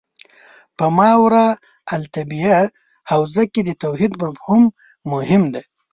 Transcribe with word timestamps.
په 0.77 0.85
ماورا 0.97 1.47
الطبیعه 1.95 2.61
حوزه 3.11 3.43
کې 3.53 3.61
د 3.65 3.69
توحید 3.83 4.11
مفهوم 4.23 4.63
مهم 5.11 5.43
دی. 5.53 5.63